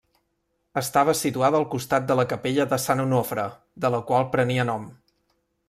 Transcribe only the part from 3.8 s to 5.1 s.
de la qual prenia nom.